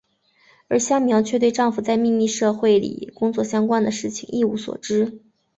[0.67, 5.21] 而香苗却对丈夫在秘密社会里工作相关的事情一无所知。